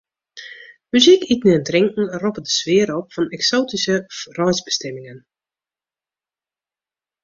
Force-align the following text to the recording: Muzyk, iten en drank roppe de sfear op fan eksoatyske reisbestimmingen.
Muzyk, 0.95 1.25
iten 1.35 1.51
en 1.57 1.61
drank 1.69 1.91
roppe 2.23 2.41
de 2.47 2.51
sfear 2.59 2.89
op 2.99 3.07
fan 3.15 3.31
eksoatyske 3.37 3.95
reisbestimmingen. 4.37 5.19